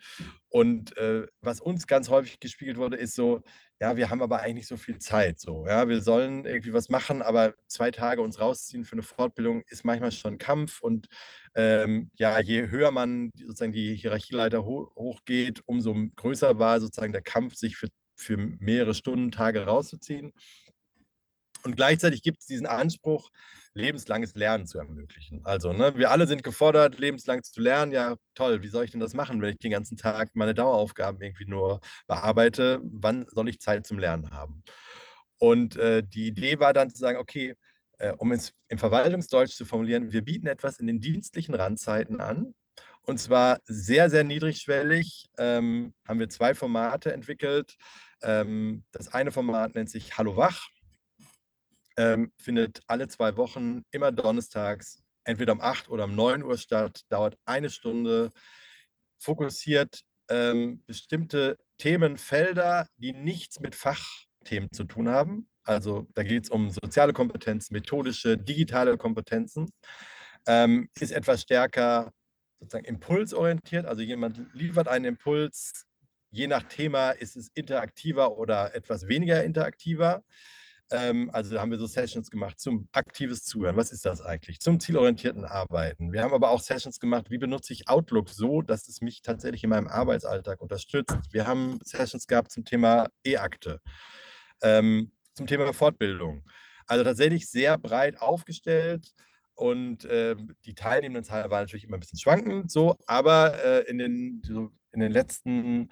[0.50, 3.42] Und äh, was uns ganz häufig gespiegelt wurde, ist so,
[3.82, 5.40] ja, wir haben aber eigentlich nicht so viel Zeit.
[5.40, 9.64] So, ja, wir sollen irgendwie was machen, aber zwei Tage uns rausziehen für eine Fortbildung
[9.68, 10.82] ist manchmal schon Kampf.
[10.82, 11.08] Und
[11.56, 17.22] ähm, ja, je höher man sozusagen die Hierarchieleiter ho hochgeht, umso größer war sozusagen der
[17.22, 20.32] Kampf, sich für, für mehrere Stunden, Tage rauszuziehen.
[21.66, 23.32] Und gleichzeitig gibt es diesen Anspruch,
[23.74, 25.42] lebenslanges Lernen zu ermöglichen.
[25.44, 27.92] Also, ne, wir alle sind gefordert, lebenslang zu lernen.
[27.92, 31.20] Ja, toll, wie soll ich denn das machen, wenn ich den ganzen Tag meine Daueraufgaben
[31.22, 32.80] irgendwie nur bearbeite?
[32.84, 34.64] Wann soll ich Zeit zum Lernen haben?
[35.40, 37.56] Und äh, die Idee war dann zu sagen, okay,
[37.98, 42.54] äh, um es im Verwaltungsdeutsch zu formulieren, wir bieten etwas in den dienstlichen Randzeiten an.
[43.02, 47.76] Und zwar sehr, sehr niedrigschwellig ähm, haben wir zwei Formate entwickelt.
[48.24, 50.70] Ähm, das eine Format nennt sich Hallo Wach,
[51.98, 57.02] ähm, findet alle zwei Wochen, immer donnerstags, entweder um 8 oder um 9 Uhr statt,
[57.10, 58.32] dauert eine Stunde,
[59.20, 65.50] fokussiert ähm, bestimmte Themenfelder, die nichts mit Fachthemen zu tun haben.
[65.64, 69.72] Also da geht es um soziale Kompetenzen, methodische, digitale Kompetenzen.
[70.48, 72.12] Ähm, ist etwas stärker
[72.60, 73.86] sozusagen impulsorientiert.
[73.86, 75.86] Also jemand liefert einen Impuls.
[76.32, 80.24] Je nach Thema ist es interaktiver oder etwas weniger interaktiver.
[80.92, 83.76] Ähm, also da haben wir so Sessions gemacht zum aktives Zuhören.
[83.76, 84.60] Was ist das eigentlich?
[84.60, 86.14] Zum zielorientierten Arbeiten.
[86.14, 89.64] Wir haben aber auch Sessions gemacht, wie benutze ich Outlook so, dass es mich tatsächlich
[89.64, 91.18] in meinem Arbeitsalltag unterstützt.
[91.32, 93.82] Wir haben Sessions gehabt zum Thema E-Akte.
[94.62, 96.44] Ähm, zum Thema Fortbildung.
[96.88, 99.14] Also tatsächlich sehr breit aufgestellt
[99.56, 104.42] und äh, die Teilnehmendenzahl war natürlich immer ein bisschen schwankend, so, aber äh, in, den,
[104.44, 105.90] so, in den letzten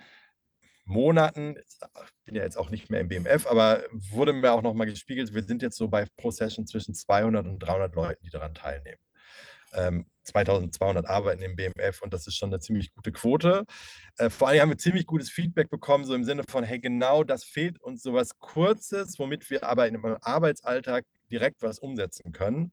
[0.86, 4.88] Monaten, ich bin ja jetzt auch nicht mehr im BMF, aber wurde mir auch nochmal
[4.88, 8.54] gespiegelt, wir sind jetzt so bei pro Session zwischen 200 und 300 Leuten, die daran
[8.54, 9.00] teilnehmen.
[9.74, 13.66] Ähm, 2200 arbeiten im BMF und das ist schon eine ziemlich gute Quote.
[14.18, 17.24] Äh, vor allem haben wir ziemlich gutes Feedback bekommen, so im Sinne von, hey, genau
[17.24, 22.72] das fehlt uns sowas Kurzes, womit wir aber in einem Arbeitsalltag direkt was umsetzen können.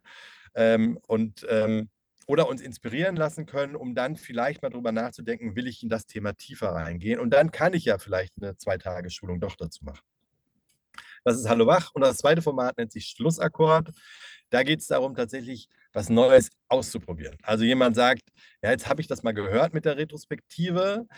[0.55, 1.88] Ähm, und ähm,
[2.30, 6.06] oder uns inspirieren lassen können, um dann vielleicht mal drüber nachzudenken, will ich in das
[6.06, 7.18] Thema tiefer reingehen?
[7.18, 10.04] Und dann kann ich ja vielleicht eine Zwei-Tage-Schulung doch dazu machen.
[11.24, 11.90] Das ist Hallo Wach.
[11.92, 13.90] Und das zweite Format nennt sich Schlussakkord.
[14.48, 17.36] Da geht es darum, tatsächlich was Neues auszuprobieren.
[17.42, 18.22] Also jemand sagt,
[18.62, 21.08] ja, jetzt habe ich das mal gehört mit der Retrospektive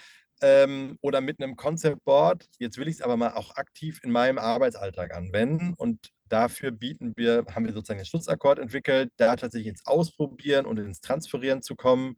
[0.43, 2.47] ähm, oder mit einem Concept Board.
[2.59, 5.75] Jetzt will ich es aber mal auch aktiv in meinem Arbeitsalltag anwenden.
[5.77, 10.79] Und dafür bieten wir, haben wir sozusagen den Schutzakkord entwickelt, da tatsächlich ins Ausprobieren und
[10.79, 12.17] ins Transferieren zu kommen.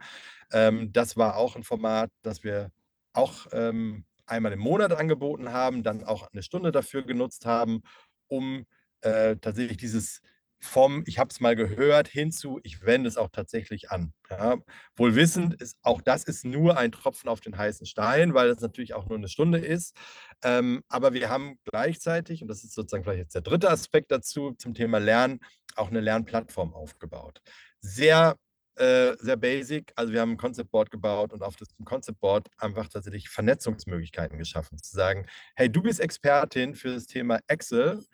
[0.53, 2.71] Ähm, das war auch ein Format, das wir
[3.13, 7.83] auch ähm, einmal im Monat angeboten haben, dann auch eine Stunde dafür genutzt haben,
[8.29, 8.65] um
[9.03, 10.23] äh, tatsächlich dieses
[10.65, 14.13] vom ich habe es mal gehört hinzu, ich wende es auch tatsächlich an.
[14.31, 14.57] Ja.
[14.97, 18.61] Wohl wissend ist, auch das ist nur ein Tropfen auf den heißen Stein, weil es
[18.61, 19.97] natürlich auch nur eine Stunde ist.
[20.43, 24.53] Ähm, aber wir haben gleichzeitig, und das ist sozusagen vielleicht jetzt der dritte Aspekt dazu,
[24.59, 25.41] zum Thema Lernen,
[25.77, 27.41] auch eine Lernplattform aufgebaut.
[27.81, 28.37] Sehr
[28.77, 29.93] äh, sehr basic.
[29.95, 34.37] Also wir haben ein Concept Board gebaut und auf diesem Concept Board einfach tatsächlich Vernetzungsmöglichkeiten
[34.37, 34.79] geschaffen.
[34.79, 38.05] Zu sagen, hey, du bist Expertin für das Thema Excel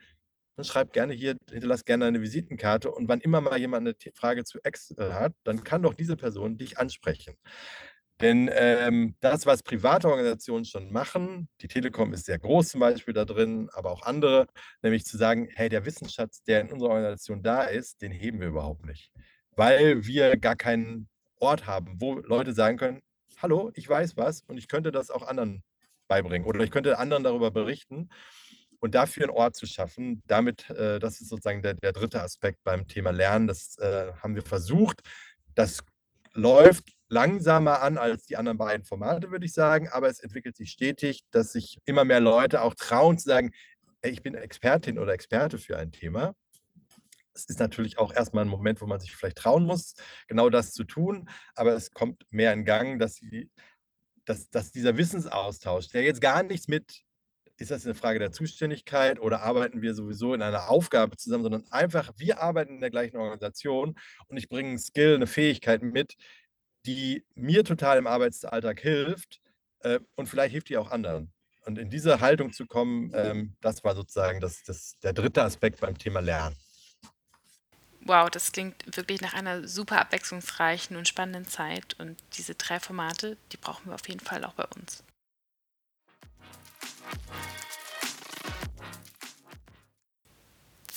[0.64, 4.59] schreib gerne hier, hinterlass gerne eine Visitenkarte und wann immer mal jemand eine Frage zu
[4.62, 7.35] Excel hat, dann kann doch diese Person dich ansprechen.
[8.20, 13.14] Denn ähm, das, was private Organisationen schon machen, die Telekom ist sehr groß zum Beispiel
[13.14, 14.46] da drin, aber auch andere,
[14.83, 18.49] nämlich zu sagen, hey, der Wissensschatz, der in unserer Organisation da ist, den heben wir
[18.49, 19.11] überhaupt nicht.
[19.57, 23.01] Weil wir gar keinen Ort haben, wo Leute sagen können,
[23.38, 25.62] hallo, ich weiß was und ich könnte das auch anderen
[26.07, 28.11] beibringen oder ich könnte anderen darüber berichten
[28.80, 32.58] und dafür einen Ort zu schaffen, damit, äh, das ist sozusagen der, der dritte Aspekt
[32.64, 35.02] beim Thema Lernen, das äh, haben wir versucht.
[35.54, 35.80] Das
[36.32, 40.70] läuft langsamer an als die anderen beiden Formate, würde ich sagen, aber es entwickelt sich
[40.70, 43.52] stetig, dass sich immer mehr Leute auch trauen zu sagen,
[44.02, 46.34] ich bin Expertin oder Experte für ein Thema.
[47.34, 49.94] Es ist natürlich auch erstmal ein Moment, wo man sich vielleicht trauen muss,
[50.26, 53.50] genau das zu tun, aber es kommt mehr in Gang, dass, sie,
[54.24, 57.02] dass, dass dieser Wissensaustausch, der jetzt gar nichts mit
[57.61, 61.64] ist das eine Frage der Zuständigkeit oder arbeiten wir sowieso in einer Aufgabe zusammen, sondern
[61.70, 63.96] einfach, wir arbeiten in der gleichen Organisation
[64.29, 66.16] und ich bringe einen Skill, eine Fähigkeit mit,
[66.87, 69.40] die mir total im Arbeitsalltag hilft
[69.81, 71.33] äh, und vielleicht hilft die auch anderen.
[71.66, 75.81] Und in diese Haltung zu kommen, ähm, das war sozusagen das, das, der dritte Aspekt
[75.81, 76.57] beim Thema Lernen.
[78.07, 81.94] Wow, das klingt wirklich nach einer super abwechslungsreichen und spannenden Zeit.
[81.99, 85.05] Und diese drei Formate, die brauchen wir auf jeden Fall auch bei uns.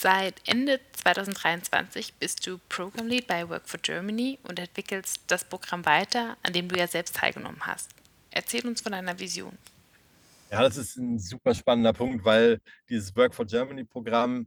[0.04, 5.86] Seit Ende 2023 bist du Program Lead bei Work for Germany und entwickelst das Programm
[5.86, 7.90] weiter, an dem du ja selbst teilgenommen hast.
[8.30, 9.56] Erzähl uns von deiner Vision.
[10.50, 14.46] Ja, das ist ein super spannender Punkt, weil dieses Work for Germany Programm,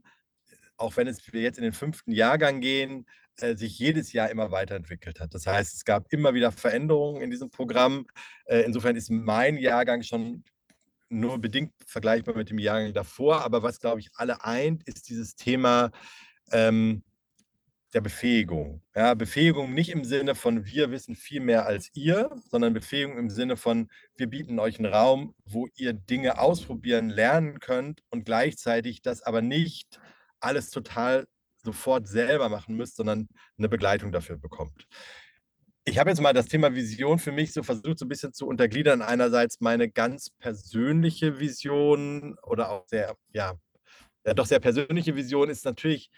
[0.76, 3.04] auch wenn es wir jetzt in den fünften Jahrgang gehen,
[3.40, 5.34] äh, sich jedes Jahr immer weiterentwickelt hat.
[5.34, 8.06] Das heißt, es gab immer wieder Veränderungen in diesem Programm.
[8.44, 10.44] Äh, insofern ist mein Jahrgang schon
[11.08, 15.36] nur bedingt vergleichbar mit dem Jahrgang davor, aber was, glaube ich, alle eint, ist dieses
[15.36, 15.90] Thema
[16.52, 17.02] ähm,
[17.94, 18.82] der Befähigung.
[18.94, 23.30] Ja, Befähigung nicht im Sinne von wir wissen viel mehr als ihr, sondern Befähigung im
[23.30, 29.00] Sinne von wir bieten euch einen Raum, wo ihr Dinge ausprobieren, lernen könnt und gleichzeitig
[29.00, 30.00] das aber nicht
[30.40, 31.26] alles total
[31.62, 34.86] sofort selber machen müsst, sondern eine Begleitung dafür bekommt.
[35.88, 38.46] Ich habe jetzt mal das Thema Vision für mich so versucht, so ein bisschen zu
[38.46, 39.00] untergliedern.
[39.00, 43.54] Einerseits meine ganz persönliche Vision oder auch sehr, ja,
[44.26, 46.10] ja doch sehr persönliche Vision ist natürlich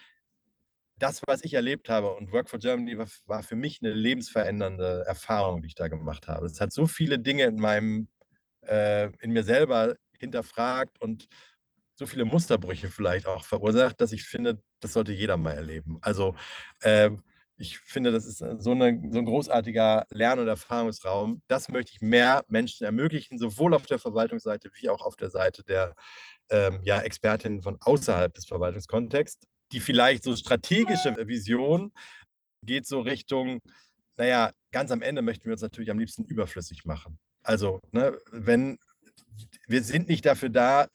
[0.98, 5.04] das, was ich erlebt habe und Work for Germany war, war für mich eine lebensverändernde
[5.06, 6.46] Erfahrung, die ich da gemacht habe.
[6.46, 8.09] Es hat so viele Dinge in meinem,
[8.62, 11.28] äh, in mir selber hinterfragt und
[11.94, 15.98] so viele Musterbrüche vielleicht auch verursacht, dass ich finde, das sollte jeder mal erleben.
[16.02, 16.35] Also
[16.80, 17.11] äh,
[17.61, 21.42] ich finde, das ist so, eine, so ein großartiger Lern- und Erfahrungsraum.
[21.46, 25.62] Das möchte ich mehr Menschen ermöglichen, sowohl auf der Verwaltungsseite wie auch auf der Seite
[25.62, 25.94] der
[26.51, 31.92] ähm, ja, Expertinnen von außerhalb des Verwaltungskontexts die vielleicht so strategische Vision
[32.62, 33.61] geht so Richtung,
[34.16, 37.18] naja, ganz am Ende möchten wir uns natürlich am liebsten überflüssig machen.
[37.42, 38.79] Also, ne, wenn
[39.66, 40.88] wir sind nicht dafür da,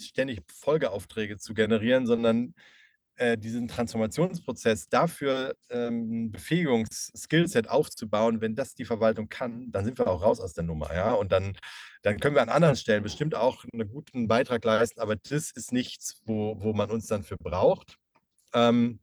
[0.00, 2.54] ständig Folgeaufträge zu generieren, sondern
[3.20, 10.06] äh, diesen Transformationsprozess dafür ähm, Befähigungs-Skillset aufzubauen, wenn das die Verwaltung kann, dann sind wir
[10.06, 11.12] auch raus aus der Nummer, ja.
[11.12, 11.52] Und dann,
[12.00, 15.70] dann können wir an anderen Stellen bestimmt auch einen guten Beitrag leisten, aber das ist
[15.70, 17.98] nichts, wo, wo man uns dann für braucht.
[18.54, 19.00] Ähm,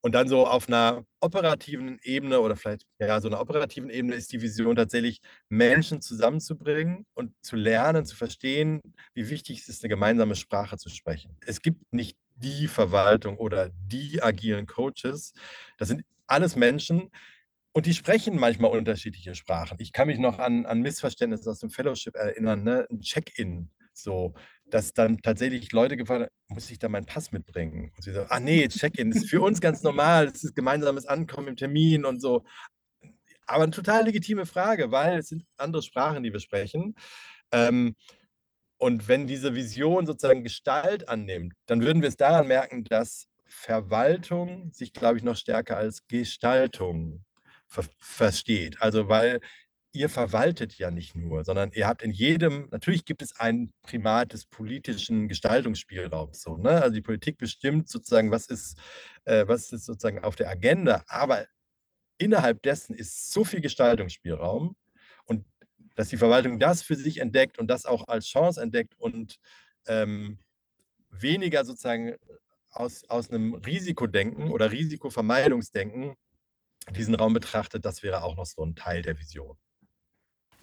[0.00, 4.32] und dann so auf einer operativen Ebene oder vielleicht ja, so einer operativen Ebene ist
[4.32, 8.80] die Vision tatsächlich, Menschen zusammenzubringen und zu lernen, zu verstehen,
[9.14, 11.36] wie wichtig es ist, eine gemeinsame Sprache zu sprechen.
[11.46, 15.32] Es gibt nicht die Verwaltung oder die agilen Coaches.
[15.78, 17.10] Das sind alles Menschen
[17.72, 19.76] und die sprechen manchmal unterschiedliche Sprachen.
[19.80, 22.86] Ich kann mich noch an, an Missverständnisse aus dem Fellowship erinnern, ne?
[22.90, 23.70] ein Check-in.
[23.92, 24.34] So,
[24.70, 28.22] dass dann tatsächlich Leute gefragt haben: „Muss ich da meinen Pass mitbringen?“ Und sie so:
[28.28, 30.30] „Ah nee, Check-in ist für uns ganz normal.
[30.30, 32.44] Das ist gemeinsames Ankommen im Termin und so.“
[33.46, 36.94] Aber eine total legitime Frage, weil es sind andere Sprachen, die wir sprechen.
[37.52, 37.96] Ähm,
[38.78, 44.72] und wenn diese Vision sozusagen Gestalt annimmt, dann würden wir es daran merken, dass Verwaltung
[44.72, 47.24] sich, glaube ich, noch stärker als Gestaltung
[47.66, 48.80] ver versteht.
[48.80, 49.40] Also, weil
[49.92, 54.32] ihr verwaltet ja nicht nur, sondern ihr habt in jedem, natürlich gibt es ein Primat
[54.32, 56.42] des politischen Gestaltungsspielraums.
[56.42, 56.82] So, ne?
[56.82, 58.78] Also die Politik bestimmt sozusagen, was ist,
[59.24, 61.46] äh, was ist sozusagen auf der Agenda, aber
[62.18, 64.76] innerhalb dessen ist so viel Gestaltungsspielraum
[65.24, 65.44] und
[65.98, 69.34] dass die Verwaltung das für sich entdeckt und das auch als Chance entdeckt und
[69.88, 70.38] ähm,
[71.10, 72.14] weniger sozusagen
[72.70, 76.14] aus, aus einem Risikodenken oder Risikovermeidungsdenken
[76.92, 79.58] diesen Raum betrachtet, das wäre auch noch so ein Teil der Vision.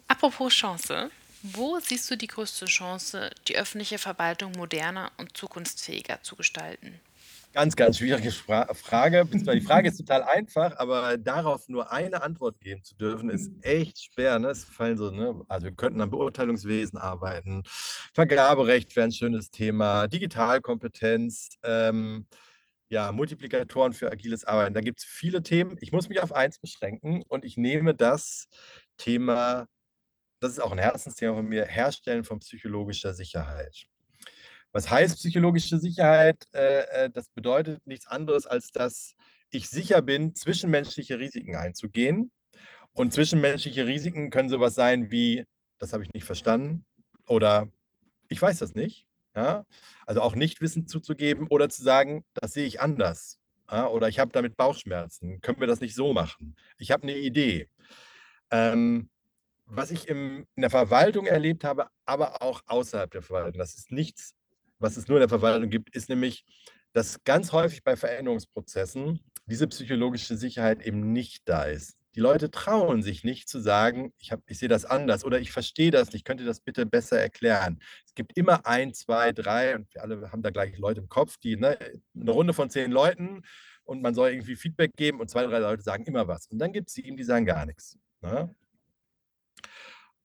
[0.08, 1.10] Apropos Chance,
[1.42, 6.98] wo siehst du die größte Chance, die öffentliche Verwaltung moderner und zukunftsfähiger zu gestalten?
[7.56, 9.24] Ganz, ganz schwierige Fra Frage.
[9.24, 13.98] Die Frage ist total einfach, aber darauf nur eine Antwort geben zu dürfen, ist echt
[13.98, 14.38] schwer.
[14.38, 14.48] Ne?
[14.48, 15.40] Es fallen so, ne?
[15.48, 17.62] Also wir könnten am Beurteilungswesen arbeiten,
[18.12, 22.26] Vergaberecht wäre ein schönes Thema, Digitalkompetenz, ähm,
[22.90, 24.74] ja, Multiplikatoren für agiles Arbeiten.
[24.74, 25.78] Da gibt es viele Themen.
[25.80, 28.48] Ich muss mich auf eins beschränken und ich nehme das
[28.98, 29.66] Thema
[30.40, 33.86] das ist auch ein Herzensthema von mir, Herstellen von psychologischer Sicherheit.
[34.76, 36.46] Was heißt psychologische Sicherheit?
[36.52, 39.14] Äh, äh, das bedeutet nichts anderes, als dass
[39.48, 42.30] ich sicher bin, zwischenmenschliche Risiken einzugehen.
[42.92, 45.46] Und zwischenmenschliche Risiken können sowas sein wie,
[45.78, 46.84] das habe ich nicht verstanden
[47.26, 47.72] oder
[48.28, 49.06] ich weiß das nicht.
[49.34, 49.64] Ja?
[50.04, 53.38] Also auch nicht Wissen zuzugeben oder zu sagen, das sehe ich anders.
[53.70, 53.86] Ja?
[53.86, 55.40] Oder ich habe damit Bauchschmerzen.
[55.40, 56.54] Können wir das nicht so machen?
[56.76, 57.70] Ich habe eine Idee.
[58.50, 59.08] Ähm,
[59.64, 63.90] was ich im in der Verwaltung erlebt habe, aber auch außerhalb der Verwaltung, das ist
[63.90, 64.36] nichts,
[64.78, 66.44] was es nur in der Verwaltung gibt, ist nämlich,
[66.92, 71.94] dass ganz häufig bei Veränderungsprozessen diese psychologische Sicherheit eben nicht da ist.
[72.14, 75.52] Die Leute trauen sich nicht zu sagen: „Ich habe ich sehe das anders“ oder „Ich
[75.52, 79.76] verstehe das nicht, könnt ihr das bitte besser erklären?“ Es gibt immer ein, zwei, drei
[79.76, 81.78] und wir alle haben da gleich Leute im Kopf, die ne,
[82.14, 83.42] 'ne Runde von zehn Leuten
[83.84, 86.46] und man soll irgendwie Feedback geben und zwei, drei Leute sagen immer was.
[86.48, 87.98] Und dann gibt es sieben, die sagen gar nichts.
[88.22, 88.54] ne?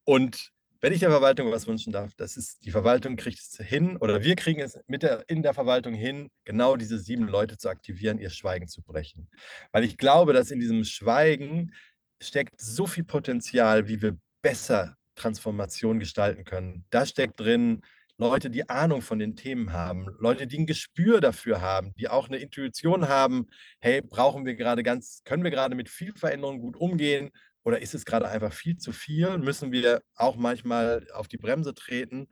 [0.04, 0.52] Und
[0.82, 4.24] wenn ich der Verwaltung was wünschen darf, das ist, die Verwaltung kriegt es hin oder
[4.24, 8.18] wir kriegen es mit der, in der Verwaltung hin, genau diese sieben Leute zu aktivieren,
[8.18, 9.30] ihr Schweigen zu brechen.
[9.70, 11.72] Weil ich glaube, dass in diesem Schweigen
[12.20, 16.84] steckt so viel Potenzial, wie wir besser Transformation gestalten können.
[16.90, 17.82] Da steckt drin,
[18.18, 22.26] Leute, die Ahnung von den Themen haben, Leute, die ein Gespür dafür haben, die auch
[22.26, 23.46] eine Intuition haben,
[23.80, 27.30] hey, brauchen wir gerade ganz, können wir gerade mit viel Veränderung gut umgehen
[27.64, 29.38] oder ist es gerade einfach viel zu viel?
[29.38, 32.28] Müssen wir auch manchmal auf die Bremse treten?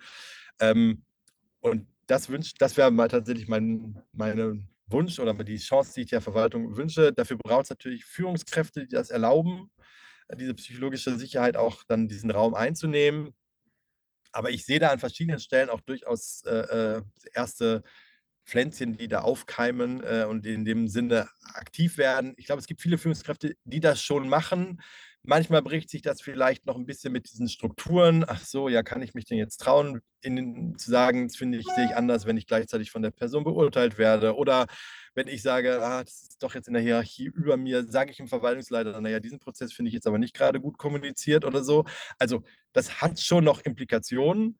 [0.60, 1.04] Ähm,
[1.60, 6.10] und das wünsch das wäre mal tatsächlich mein meine Wunsch oder die Chance, die ich
[6.10, 7.12] der Verwaltung wünsche.
[7.12, 9.70] Dafür braucht es natürlich Führungskräfte, die das erlauben,
[10.36, 13.34] diese psychologische Sicherheit auch dann diesen Raum einzunehmen.
[14.32, 17.02] Aber ich sehe da an verschiedenen Stellen auch durchaus, äh, äh,
[17.34, 17.82] erste
[18.46, 22.34] Pflänzchen, die da aufkeimen, äh, und in dem Sinne aktiv werden.
[22.36, 24.80] Ich glaube, es gibt viele Führungskräfte, die das schon machen.
[25.22, 28.24] Manchmal bricht sich das vielleicht noch ein bisschen mit diesen Strukturen.
[28.26, 31.66] Ach so, ja, kann ich mich denn jetzt trauen, in zu sagen: „Das finde ich
[31.68, 34.66] sehe ich anders, wenn ich gleichzeitig von der Person beurteilt werde.“ Oder
[35.14, 38.16] wenn ich sage: „Ah, das ist doch jetzt in der Hierarchie über mir“, sage ich
[38.16, 41.62] dem Verwaltungsleiter: „Na ja, diesen Prozess finde ich jetzt aber nicht gerade gut kommuniziert“ oder
[41.62, 41.84] so.
[42.18, 42.42] Also,
[42.72, 44.58] das hat schon noch Implikationen,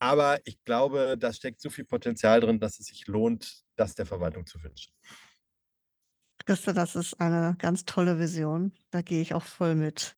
[0.00, 4.06] aber ich glaube, da steckt so viel Potenzial drin, dass es sich lohnt, das der
[4.06, 4.92] Verwaltung zu wünschen.
[6.50, 8.72] Christa, das ist eine ganz tolle Vision.
[8.90, 10.16] Da gehe ich auch voll mit.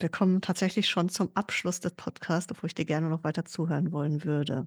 [0.00, 3.92] Wir kommen tatsächlich schon zum Abschluss des Podcasts, obwohl ich dir gerne noch weiter zuhören
[3.92, 4.66] wollen würde.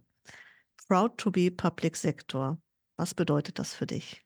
[0.88, 2.62] Proud to be Public Sector.
[2.95, 4.24] Was bedeutet das für dich?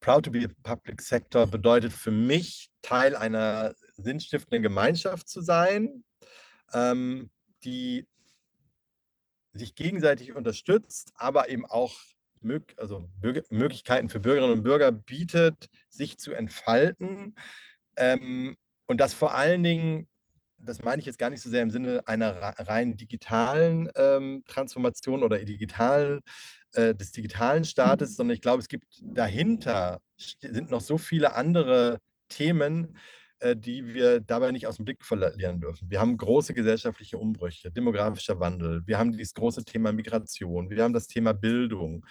[0.00, 6.04] Proud to be Public Sector bedeutet für mich, Teil einer sinnstiftenden Gemeinschaft zu sein,
[6.72, 7.30] ähm,
[7.64, 8.08] die
[9.52, 11.94] sich gegenseitig unterstützt, aber eben auch
[12.40, 17.34] mög also Bürger Möglichkeiten für Bürgerinnen und Bürger bietet, sich zu entfalten.
[17.96, 20.08] Ähm, und das vor allen Dingen
[20.62, 25.22] das meine ich jetzt gar nicht so sehr im Sinne einer rein digitalen, ähm, Transformation
[25.22, 26.20] oder digitalen
[26.74, 31.98] äh, des digitalen Staates, sondern ich glaube, es gibt dahinter sind noch so viele andere
[32.28, 32.96] Themen,
[33.40, 35.90] äh, die wir dabei nicht aus dem Blick verlieren dürfen.
[35.90, 40.92] Wir haben große gesellschaftliche Umbrüche, demografischer Wandel, wir haben dieses große Thema Migration, wir haben
[40.92, 42.04] das Thema Bildung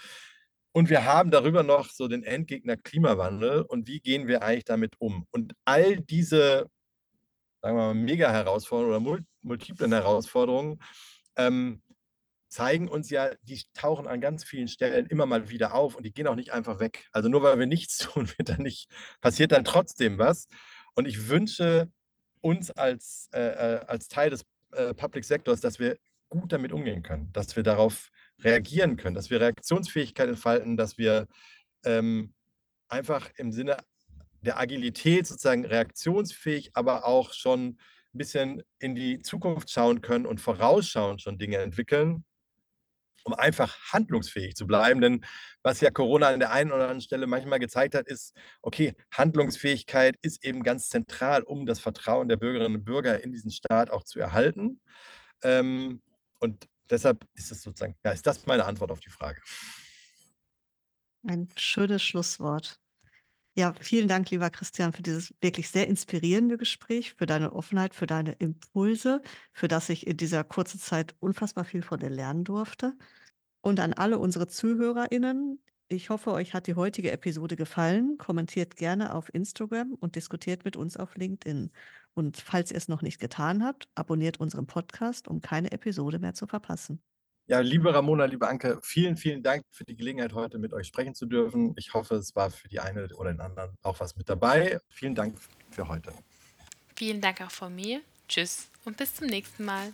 [0.71, 4.95] und wir haben darüber noch so den Endgegner Klimawandel und wie gehen wir eigentlich damit
[4.99, 5.25] um?
[5.31, 6.67] Und all diese,
[7.61, 10.79] sagen wir mal, Mega-Herausforderungen oder multiplen Herausforderungen,
[11.35, 11.81] ähm,
[12.49, 16.11] zeigen uns ja, die tauchen an ganz vielen Stellen immer mal wieder auf und die
[16.11, 17.07] gehen auch nicht einfach weg.
[17.11, 18.89] Also nur weil wir nichts tun, wird dann nicht
[19.21, 20.47] passiert dann trotzdem was.
[20.99, 21.89] Und ich wünsche
[22.41, 24.43] uns als, äh, äh, als Teil des
[24.73, 25.97] äh, Public Sectors, dass wir
[26.27, 31.27] gut damit umgehen können, dass wir darauf reagieren können, dass wir Reaktionsfähigkeit entfalten, dass wir
[31.85, 32.33] ähm,
[32.89, 33.77] einfach im Sinne
[34.41, 37.77] der Agilität sozusagen reaktionsfähig, aber auch schon
[38.13, 42.25] ein bisschen in die Zukunft schauen können und vorausschauend schon Dinge entwickeln,
[43.23, 45.01] um einfach handlungsfähig zu bleiben.
[45.01, 45.25] Denn
[45.63, 50.15] was ja Corona an der einen oder anderen Stelle manchmal gezeigt hat, ist, okay, Handlungsfähigkeit
[50.21, 54.03] ist eben ganz zentral, um das Vertrauen der Bürgerinnen und Bürger in diesen Staat auch
[54.03, 54.81] zu erhalten.
[55.43, 56.01] Ähm,
[56.39, 59.41] und deshalb ist es sozusagen, ja, ist das meine Antwort auf die Frage.
[61.27, 62.78] Ein schönes Schlusswort.
[63.59, 68.07] Ja, vielen Dank, lieber Christian, für dieses wirklich sehr inspirierende Gespräch, für deine Offenheit, für
[68.07, 72.93] deine Impulse, für das ich in dieser kurzen Zeit unfassbar viel von dir lernen durfte.
[73.59, 78.17] Und an alle unsere ZuhörerInnen, ich hoffe, euch hat die heutige Episode gefallen.
[78.17, 81.69] Kommentiert gerne auf Instagram und diskutiert mit uns auf LinkedIn.
[82.13, 86.33] Und falls ihr es noch nicht getan habt, abonniert unseren Podcast, um keine Episode mehr
[86.33, 87.01] zu verpassen.
[87.49, 91.15] Ja, liebe Ramona, liebe Anke, vielen, vielen Dank für die Gelegenheit, heute mit euch sprechen
[91.15, 91.73] zu dürfen.
[91.77, 94.79] Ich hoffe, es war für die eine oder den anderen auch was mit dabei.
[94.89, 95.35] Vielen Dank
[95.71, 96.13] für heute.
[96.95, 98.01] Vielen Dank auch von mir.
[98.27, 99.93] Tschüss und bis zum nächsten Mal.